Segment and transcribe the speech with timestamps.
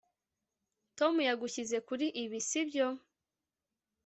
[0.97, 2.87] tom yagushyize kuri ibi, sibyo